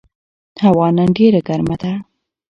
هوا 0.63 0.87
نن 0.97 1.07
ډېره 1.17 1.41
ګرمه 1.47 1.75
ده. 1.81 1.93